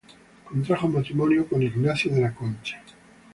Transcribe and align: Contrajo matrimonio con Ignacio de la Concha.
Contrajo 0.45 0.87
matrimonio 0.87 1.45
con 1.47 1.61
Ignacio 1.61 2.11
de 2.11 2.21
la 2.21 2.33
Concha. 2.33 2.81